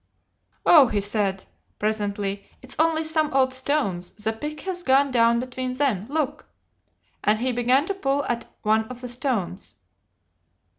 [0.65, 1.45] 'Oh,' he said
[1.77, 6.47] presently, 'it's only some old stones; the pick has gone down between them, look!'
[7.23, 9.75] and he began to pull at one of the stones.